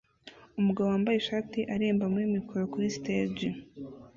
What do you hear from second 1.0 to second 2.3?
ishati aririmba muri